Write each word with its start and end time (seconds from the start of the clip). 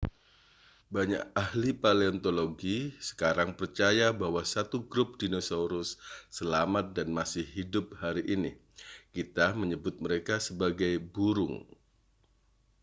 banyak 0.95 1.21
ahli 1.43 1.69
paleontologi 1.83 2.79
sekarang 3.09 3.49
percaya 3.59 4.07
bahwa 4.21 4.41
1 4.55 4.89
grup 4.91 5.09
dinosaurus 5.21 5.89
selamat 6.37 6.85
dan 6.97 7.07
masih 7.19 7.45
hidup 7.55 7.85
hari 8.03 8.23
ini 8.35 8.51
kita 9.15 9.47
menyebut 9.61 9.95
mereka 10.05 10.35
sebagai 10.47 10.93
burung 11.15 11.57